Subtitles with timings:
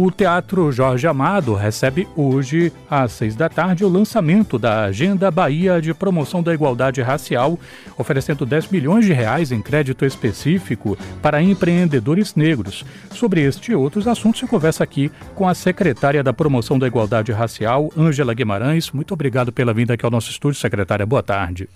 [0.00, 5.82] O Teatro Jorge Amado recebe hoje, às seis da tarde, o lançamento da Agenda Bahia
[5.82, 7.58] de Promoção da Igualdade Racial,
[7.96, 12.84] oferecendo 10 milhões de reais em crédito específico para empreendedores negros.
[13.10, 17.32] Sobre este e outros assuntos, eu converso aqui com a secretária da Promoção da Igualdade
[17.32, 18.92] Racial, Ângela Guimarães.
[18.92, 21.04] Muito obrigado pela vinda aqui ao nosso estúdio, secretária.
[21.04, 21.68] Boa tarde.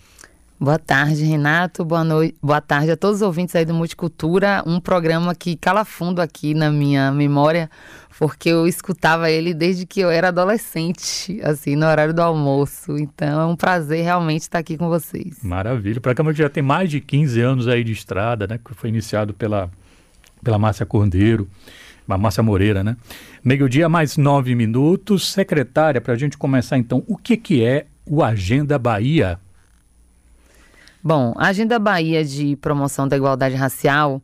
[0.62, 1.84] Boa tarde, Renato.
[1.84, 2.36] Boa noite.
[2.40, 6.54] Boa tarde a todos os ouvintes aí do Multicultura, um programa que cala fundo aqui
[6.54, 7.68] na minha memória,
[8.16, 12.96] porque eu escutava ele desde que eu era adolescente, assim, no horário do almoço.
[12.96, 15.42] Então é um prazer realmente estar aqui com vocês.
[15.42, 15.98] Maravilha.
[15.98, 18.56] O programa já tem mais de 15 anos aí de estrada, né?
[18.64, 19.68] Que foi iniciado pela,
[20.44, 21.48] pela Márcia Cordeiro.
[22.08, 22.96] A Márcia Moreira, né?
[23.42, 25.32] Meio-dia mais nove minutos.
[25.32, 29.40] Secretária, para a gente começar então, o que, que é o Agenda Bahia?
[31.04, 34.22] Bom, a Agenda Bahia de Promoção da Igualdade Racial,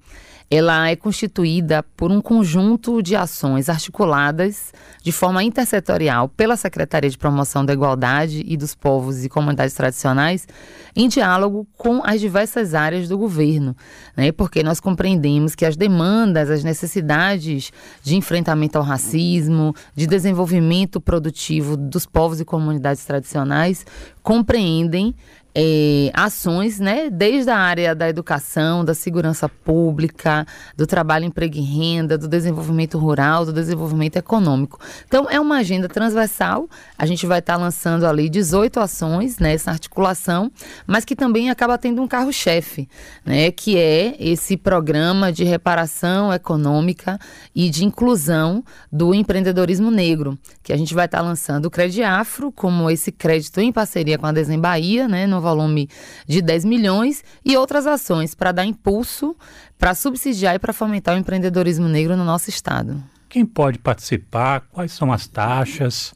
[0.49, 7.19] ela é constituída por um conjunto de ações articuladas de forma intersetorial pela Secretaria de
[7.19, 10.47] Promoção da Igualdade e dos Povos e Comunidades Tradicionais,
[10.95, 13.77] em diálogo com as diversas áreas do governo,
[14.17, 14.31] né?
[14.31, 17.73] porque nós compreendemos que as demandas, as necessidades
[18.05, 23.85] de enfrentamento ao racismo, de desenvolvimento produtivo dos povos e comunidades tradicionais
[24.23, 25.15] compreendem
[25.61, 31.61] é, ações, né, desde a área da educação, da segurança pública, do trabalho, emprego e
[31.61, 34.79] renda, do desenvolvimento rural, do desenvolvimento econômico.
[35.09, 36.69] Então, é uma agenda transversal.
[36.97, 40.49] A gente vai estar tá lançando ali 18 ações nessa articulação,
[40.87, 42.89] mas que também acaba tendo um carro-chefe,
[43.27, 47.19] né, que é esse programa de reparação econômica
[47.53, 48.63] e de inclusão
[48.93, 53.61] do empreendedorismo negro, que a gente vai estar tá lançando o Crediafro, como esse crédito
[53.61, 55.89] em parceria com a Desem Bahia, né, no volume
[56.27, 59.35] de 10 milhões, e outras ações para dar impulso,
[59.79, 63.03] para subsidiar e para fomentar o empreendedorismo negro no nosso estado.
[63.29, 64.63] Quem pode participar?
[64.73, 66.15] Quais são as taxas?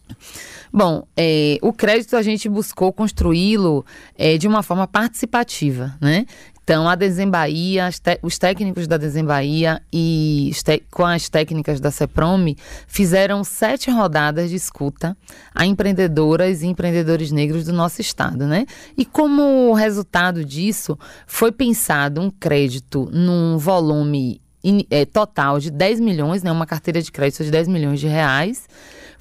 [0.73, 3.85] Bom, é, o crédito a gente buscou construí-lo
[4.17, 6.25] é, de uma forma participativa, né?
[6.65, 7.91] Então, a Desembaía,
[8.23, 10.53] os técnicos da Desembaía e
[10.93, 12.57] com as técnicas da CEPROME
[12.87, 15.17] fizeram sete rodadas de escuta
[15.53, 18.65] a empreendedoras e empreendedores negros do nosso estado, né?
[18.97, 20.97] E como resultado disso,
[21.27, 24.41] foi pensado um crédito num volume
[24.89, 26.53] é, total de 10 milhões, né?
[26.53, 28.69] Uma carteira de crédito de 10 milhões de reais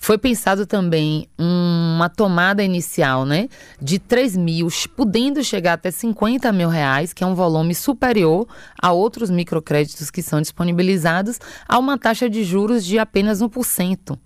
[0.01, 3.47] foi pensado também uma tomada inicial, né,
[3.79, 8.47] de 3 mil, podendo chegar até 50 mil reais, que é um volume superior
[8.81, 11.39] a outros microcréditos que são disponibilizados,
[11.69, 14.17] a uma taxa de juros de apenas 1%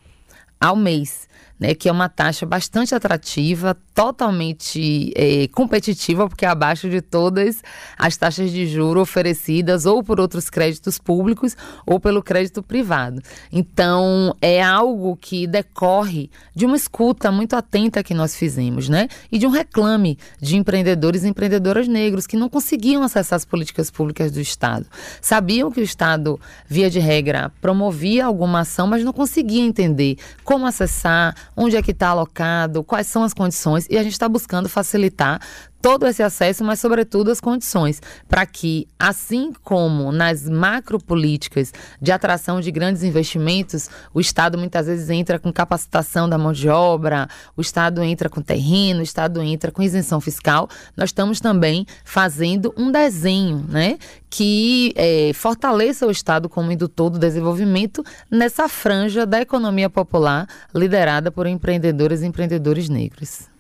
[0.61, 1.27] ao mês
[1.59, 7.63] né, que é uma taxa bastante atrativa, totalmente é, competitiva, porque é abaixo de todas
[7.97, 11.55] as taxas de juro oferecidas ou por outros créditos públicos
[11.85, 13.21] ou pelo crédito privado.
[13.51, 19.07] Então, é algo que decorre de uma escuta muito atenta que nós fizemos, né?
[19.31, 23.89] E de um reclame de empreendedores e empreendedoras negros que não conseguiam acessar as políticas
[23.89, 24.85] públicas do Estado.
[25.21, 30.65] Sabiam que o Estado, via de regra, promovia alguma ação, mas não conseguia entender como
[30.65, 34.67] acessar, onde é que está alocado, quais são as condições, e a gente está buscando
[34.67, 35.39] facilitar
[35.85, 42.59] todo esse acesso, mas sobretudo as condições, para que, assim como nas macropolíticas de atração
[42.59, 47.61] de grandes investimentos, o Estado muitas vezes entra com capacitação da mão de obra, o
[47.61, 52.91] Estado entra com terreno, o Estado entra com isenção fiscal, nós estamos também fazendo um
[52.91, 59.87] desenho, né, que é, fortaleça o Estado como indutor do desenvolvimento nessa franja da economia
[59.87, 63.53] popular liderada por empreendedores e empreendedores negros.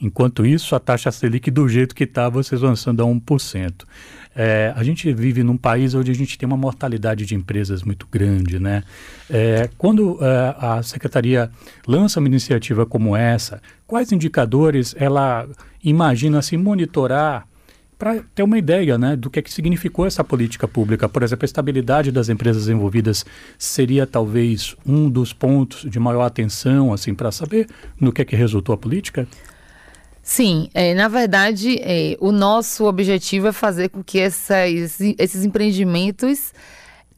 [0.00, 3.84] Enquanto isso, a taxa Selic, do jeito que está, vocês lançando a 1%.
[4.34, 8.06] É, a gente vive num país onde a gente tem uma mortalidade de empresas muito
[8.10, 8.84] grande, né?
[9.28, 11.50] É, quando é, a secretaria
[11.86, 15.48] lança uma iniciativa como essa, quais indicadores ela
[15.82, 17.46] imagina se monitorar
[17.98, 21.06] para ter uma ideia né, do que, é que significou essa política pública.
[21.06, 23.26] Por exemplo, a estabilidade das empresas envolvidas
[23.58, 27.68] seria talvez um dos pontos de maior atenção assim para saber
[28.00, 29.28] no que é que resultou a política?
[30.30, 36.52] Sim, é, na verdade, é, o nosso objetivo é fazer com que essas, esses empreendimentos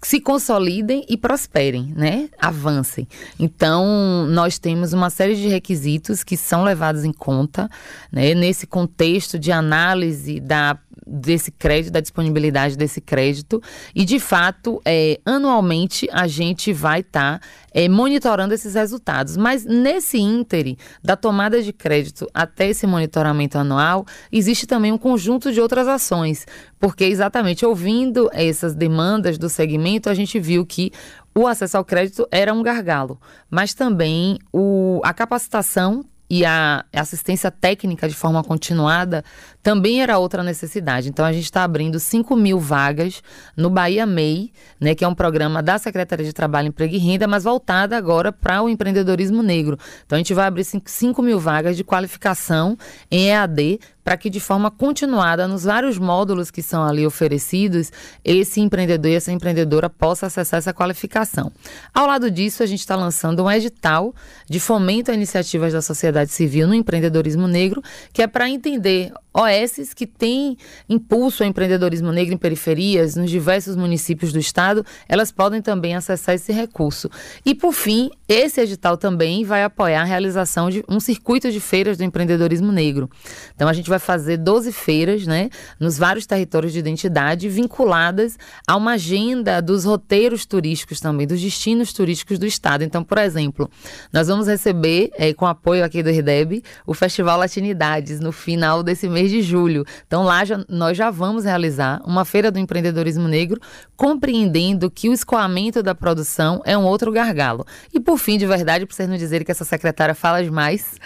[0.01, 2.31] se consolidem e prosperem, né?
[2.41, 3.07] Avancem.
[3.39, 7.69] Então, nós temos uma série de requisitos que são levados em conta,
[8.11, 8.35] né?
[8.35, 13.63] Nesse contexto de análise da desse crédito, da disponibilidade desse crédito.
[13.95, 19.37] E, de fato, é, anualmente a gente vai estar tá, é, monitorando esses resultados.
[19.37, 25.53] Mas nesse íntere da tomada de crédito até esse monitoramento anual, existe também um conjunto
[25.53, 26.47] de outras ações.
[26.79, 30.93] Porque, exatamente, ouvindo essas demandas do segmento, a gente viu que
[31.35, 33.19] o acesso ao crédito era um gargalo,
[33.51, 39.23] mas também o, a capacitação e a assistência técnica de forma continuada
[39.63, 41.11] também era outra necessidade.
[41.11, 43.23] Então, a gente está abrindo 5 mil vagas
[43.55, 44.51] no Bahia MEI,
[44.81, 48.33] né, que é um programa da Secretaria de Trabalho, Emprego e Renda, mas voltada agora
[48.33, 49.77] para o empreendedorismo negro.
[50.07, 52.79] Então, a gente vai abrir 5 mil vagas de qualificação
[53.11, 57.93] em EAD para que de forma continuada, nos vários módulos que são ali oferecidos,
[58.25, 61.53] esse empreendedor e essa empreendedora possa acessar essa qualificação.
[61.95, 64.15] Ao lado disso, a gente está lançando um edital
[64.49, 67.83] de fomento a iniciativas da sociedade civil no empreendedorismo negro,
[68.13, 70.57] que é para entender OSs que têm
[70.89, 76.35] impulso ao empreendedorismo negro em periferias, nos diversos municípios do estado, elas podem também acessar
[76.35, 77.11] esse recurso.
[77.45, 81.97] E, por fim, esse edital também vai apoiar a realização de um circuito de feiras
[81.97, 83.09] do empreendedorismo negro.
[83.55, 85.49] Então, a gente vai fazer 12 feiras, né,
[85.81, 91.93] nos vários territórios de identidade, vinculadas a uma agenda dos roteiros turísticos também, dos destinos
[91.93, 92.85] turísticos do estado.
[92.85, 93.71] Então, por exemplo,
[94.13, 99.09] nós vamos receber, é, com apoio aqui do RDEB, o Festival Latinidades no final desse
[99.09, 99.85] mês mês de julho.
[100.07, 103.61] Então lá já, nós já vamos realizar uma feira do empreendedorismo negro,
[103.97, 107.65] compreendendo que o escoamento da produção é um outro gargalo.
[107.93, 110.97] E por fim, de verdade, para vocês não dizerem que essa secretária fala demais,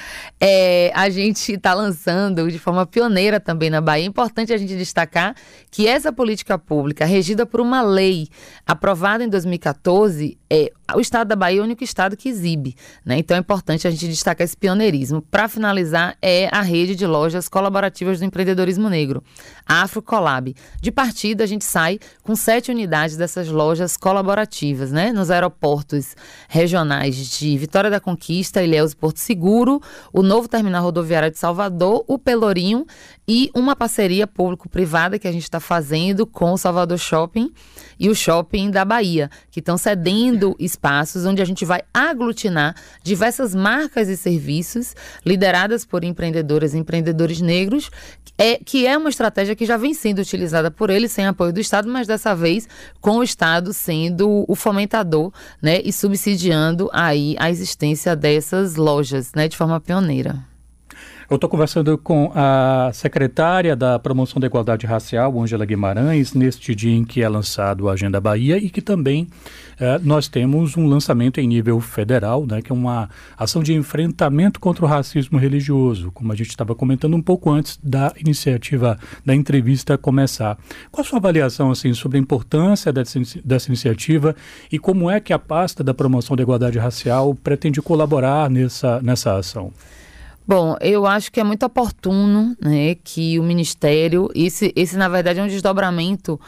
[0.41, 4.05] é, a gente está lançando de forma pioneira também na Bahia.
[4.05, 5.35] É importante a gente destacar
[5.71, 8.29] que essa política pública, regida por uma lei
[8.67, 12.77] aprovada em 2014, é, o estado da Bahia é o único estado que exibe.
[13.05, 13.19] Né?
[13.19, 15.21] Então é importante a gente destacar esse pioneirismo.
[15.21, 19.23] Para finalizar, é a rede de lojas colaborativas do empreendedorismo negro,
[19.67, 20.55] a Afrocolab.
[20.81, 25.13] De partida, a gente sai com sete unidades dessas lojas colaborativas, né?
[25.13, 26.15] nos aeroportos
[26.49, 29.81] regionais de Vitória da Conquista, Ilhéus e Porto Seguro,
[30.13, 32.87] o novo terminal rodoviário de Salvador, o Pelourinho
[33.27, 37.53] e uma parceria público-privada que a gente está fazendo com o Salvador Shopping
[37.99, 43.55] e o Shopping da Bahia, que estão cedendo espaços onde a gente vai aglutinar diversas
[43.55, 44.95] marcas e serviços
[45.25, 47.91] lideradas por empreendedoras e empreendedores negros,
[48.39, 51.61] é, que é uma estratégia que já vem sendo utilizada por eles sem apoio do
[51.61, 52.69] Estado, mas dessa vez
[53.01, 59.49] com o Estado sendo o fomentador né, e subsidiando aí a existência dessas lojas né,
[59.49, 60.56] de forma pioneira.
[61.29, 66.95] Eu estou conversando com a secretária da Promoção da Igualdade Racial, Ângela Guimarães, neste dia
[66.95, 69.27] em que é lançado a Agenda Bahia e que também
[69.81, 74.61] eh, nós temos um lançamento em nível federal, né, que é uma ação de enfrentamento
[74.61, 79.35] contra o racismo religioso, como a gente estava comentando um pouco antes da iniciativa, da
[79.35, 80.57] entrevista começar.
[80.93, 84.37] Qual a sua avaliação assim, sobre a importância dessa, dessa iniciativa
[84.71, 89.37] e como é que a pasta da Promoção da Igualdade Racial pretende colaborar nessa, nessa
[89.37, 89.73] ação?
[90.47, 95.41] Bom, eu acho que é muito oportuno né, que o Ministério, esse, esse na verdade
[95.41, 96.41] é um desdobramento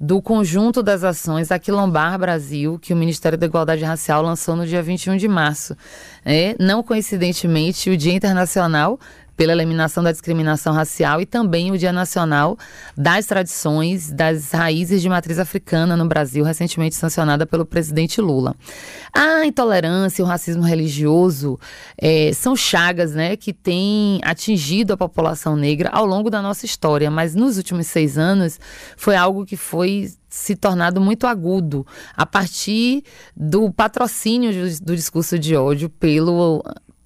[0.00, 4.82] do conjunto das ações Aquilombar Brasil, que o Ministério da Igualdade Racial lançou no dia
[4.82, 5.76] 21 de março.
[6.24, 8.98] É, não coincidentemente, o Dia Internacional
[9.36, 12.56] pela eliminação da discriminação racial e também o Dia Nacional
[12.96, 18.54] das Tradições das Raízes de Matriz Africana no Brasil, recentemente sancionada pelo presidente Lula.
[19.12, 21.58] A intolerância e o racismo religioso
[21.96, 27.10] é, são chagas né, que têm atingido a população negra ao longo da nossa história,
[27.10, 28.58] mas nos últimos seis anos
[28.96, 31.86] foi algo que foi se tornado muito agudo
[32.16, 33.04] a partir
[33.36, 36.60] do patrocínio do, do discurso de ódio pelo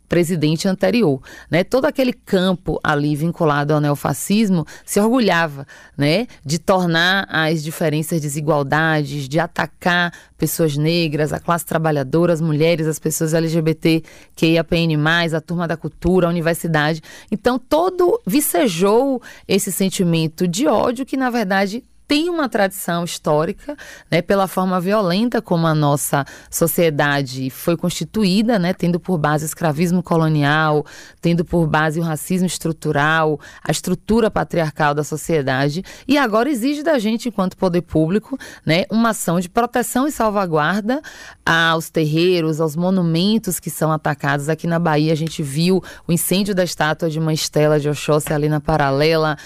[0.08, 1.62] presidente anterior, né?
[1.62, 9.28] Todo aquele campo ali vinculado ao neofascismo se orgulhava, né, de tornar as diferenças, desigualdades,
[9.28, 14.02] de atacar pessoas negras, a classe trabalhadora, as mulheres, as pessoas LGBT,
[14.34, 14.96] QIAPN+,
[15.36, 17.02] a turma da cultura, a universidade.
[17.30, 23.76] Então todo vicejou esse sentimento de ódio que na verdade tem uma tradição histórica,
[24.10, 29.46] né, pela forma violenta como a nossa sociedade foi constituída, né, tendo por base o
[29.46, 30.86] escravismo colonial,
[31.20, 36.98] tendo por base o racismo estrutural, a estrutura patriarcal da sociedade, e agora exige da
[36.98, 41.02] gente, enquanto poder público, né, uma ação de proteção e salvaguarda
[41.44, 44.48] aos terreiros, aos monumentos que são atacados.
[44.48, 48.32] Aqui na Bahia a gente viu o incêndio da estátua de uma Estela de Oxóssi
[48.32, 49.36] ali na Paralela,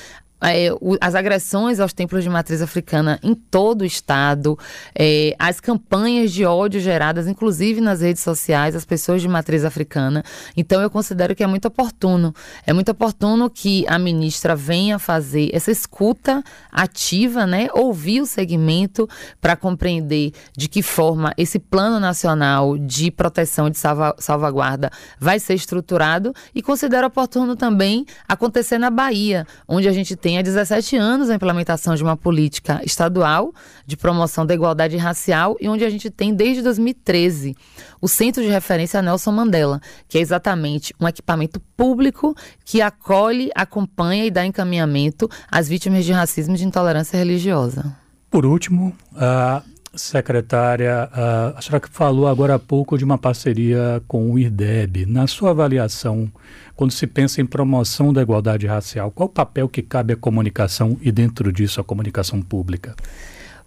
[0.43, 4.59] é, o, as agressões aos templos de matriz africana em todo o estado,
[4.95, 10.25] é, as campanhas de ódio geradas, inclusive nas redes sociais, as pessoas de matriz africana.
[10.57, 12.35] Então, eu considero que é muito oportuno.
[12.67, 17.69] É muito oportuno que a ministra venha fazer essa escuta ativa, né?
[17.75, 19.09] Ouvir o segmento
[19.41, 25.39] para compreender de que forma esse plano nacional de proteção e de salva, salvaguarda vai
[25.39, 30.97] ser estruturado e considero oportuno também acontecer na Bahia, onde a gente tem há 17
[30.97, 33.53] anos a implementação de uma política estadual
[33.87, 37.57] de promoção da igualdade racial e onde a gente tem desde 2013
[38.01, 42.35] o Centro de Referência Nelson Mandela, que é exatamente um equipamento público
[42.65, 47.97] que acolhe, acompanha e dá encaminhamento às vítimas de racismo e de intolerância religiosa.
[48.31, 49.63] Por último, a
[49.95, 55.07] secretária, a senhora falou agora há pouco de uma parceria com o IRDEB.
[55.07, 56.31] Na sua avaliação,
[56.75, 60.97] quando se pensa em promoção da igualdade racial, qual o papel que cabe à comunicação
[61.01, 62.95] e, dentro disso, à comunicação pública?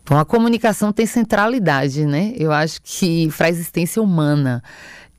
[0.08, 2.34] Bom, a comunicação tem centralidade, né?
[2.38, 4.64] Eu acho que para a existência humana.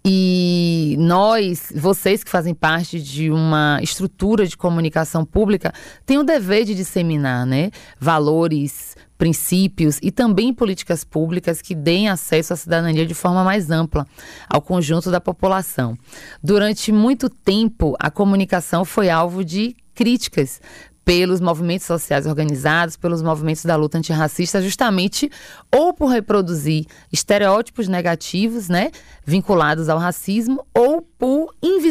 [0.08, 6.64] E nós, vocês que fazem parte de uma estrutura de comunicação pública, têm o dever
[6.64, 13.14] de disseminar né, valores, princípios e também políticas públicas que deem acesso à cidadania de
[13.14, 14.06] forma mais ampla
[14.48, 15.98] ao conjunto da população.
[16.40, 20.60] Durante muito tempo, a comunicação foi alvo de críticas
[21.06, 25.30] pelos movimentos sociais organizados, pelos movimentos da luta antirracista, justamente
[25.72, 28.90] ou por reproduzir estereótipos negativos, né,
[29.24, 30.85] vinculados ao racismo, ou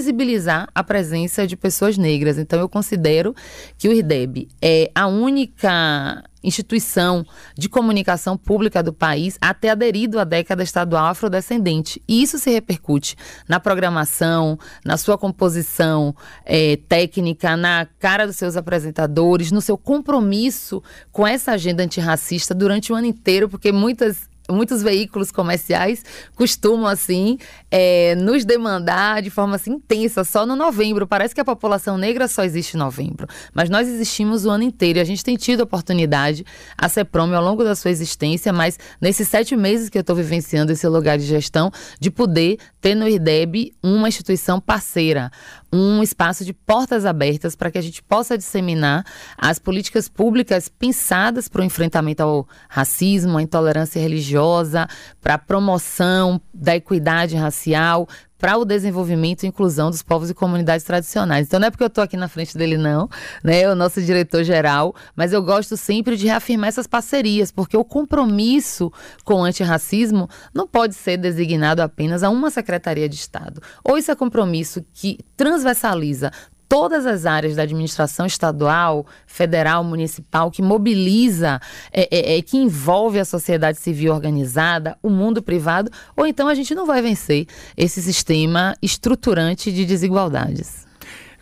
[0.05, 2.37] por invisibilizar a presença de pessoas negras.
[2.37, 3.33] Então, eu considero
[3.77, 7.25] que o IRDEB é a única instituição
[7.57, 12.01] de comunicação pública do país a ter aderido à década estadual afrodescendente.
[12.07, 13.15] E isso se repercute
[13.47, 20.83] na programação, na sua composição é, técnica, na cara dos seus apresentadores, no seu compromisso
[21.11, 26.03] com essa agenda antirracista durante o ano inteiro, porque muitas muitos veículos comerciais
[26.35, 27.37] costumam assim
[27.71, 31.07] é, nos demandar de forma assim intensa só no novembro.
[31.07, 34.99] Parece que a população negra só existe em novembro, mas nós existimos o ano inteiro
[34.99, 36.45] e a gente tem tido oportunidade
[36.77, 40.71] a CEPROM ao longo da sua existência, mas nesses sete meses que eu estou vivenciando
[40.71, 45.31] esse lugar de gestão, de poder ter no IRDEB uma instituição parceira,
[45.75, 49.05] um espaço de portas abertas para que a gente possa disseminar
[49.37, 54.87] as políticas públicas pensadas para o enfrentamento ao racismo, à intolerância religiosa,
[55.21, 60.85] para a promoção da equidade racial, para o desenvolvimento e inclusão dos povos e comunidades
[60.85, 61.47] tradicionais.
[61.47, 63.09] Então não é porque eu estou aqui na frente dele não,
[63.43, 67.85] né, o nosso diretor geral, mas eu gosto sempre de reafirmar essas parcerias, porque o
[67.85, 68.91] compromisso
[69.23, 73.61] com o antirracismo não pode ser designado apenas a uma secretaria de Estado.
[73.83, 76.31] Ou isso é compromisso que transversaliza
[76.67, 81.59] todas as áreas da administração estadual, federal, municipal, que mobiliza,
[81.91, 86.55] é, é, é, que envolve a sociedade civil organizada, o mundo privado, ou então a
[86.55, 90.84] gente não vai vencer esse sistema estruturante de desigualdades.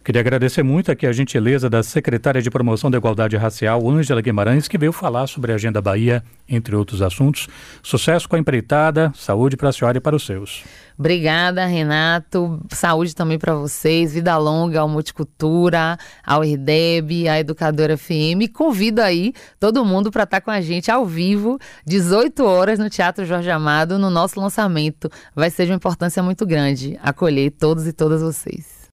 [0.04, 4.68] Queria agradecer muito aqui a gentileza da secretária de Promoção da Igualdade Racial, Ângela Guimarães,
[4.68, 7.48] que veio falar sobre a Agenda Bahia, entre outros assuntos.
[7.82, 10.66] Sucesso com a empreitada, saúde para a senhora e para os seus.
[11.00, 12.60] Obrigada, Renato.
[12.70, 14.14] Saúde também para vocês.
[14.14, 18.52] Vida longa ao Multicultura, ao IRDEB, à Educadora FM.
[18.54, 22.90] Convido aí todo mundo para estar tá com a gente ao vivo, 18 horas, no
[22.90, 25.10] Teatro Jorge Amado, no nosso lançamento.
[25.34, 28.74] Vai ser de uma importância muito grande acolher todos e todas vocês.